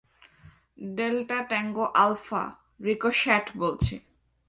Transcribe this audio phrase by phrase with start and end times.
[0.97, 2.43] Delta tango alpha,
[2.85, 3.95] ricochet বলছি।